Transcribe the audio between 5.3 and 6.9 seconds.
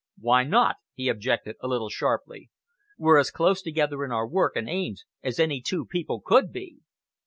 any two people could be.